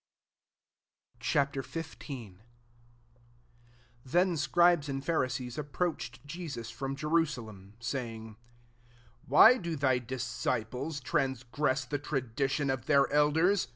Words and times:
Ch. 1.19 1.35
XV. 1.35 2.09
1 2.09 2.41
Then 4.03 4.35
Scribes 4.35 4.89
and 4.89 5.05
Pharisees 5.05 5.59
approached 5.59 6.25
Je 6.25 6.47
sus 6.47 6.71
from 6.71 6.95
Jerusalem, 6.95 7.75
saying," 7.79 8.35
Why 9.27 9.57
do 9.59 9.75
thy 9.75 9.99
disciples 9.99 11.01
trans 11.01 11.43
gress 11.43 11.85
the 11.85 11.99
tradition 11.99 12.71
of 12.71 12.87
the 12.87 13.05
elders? 13.11 13.67